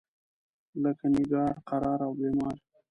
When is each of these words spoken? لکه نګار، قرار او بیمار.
لکه 0.83 1.05
نګار، 1.13 1.53
قرار 1.69 1.99
او 2.07 2.11
بیمار. 2.19 2.57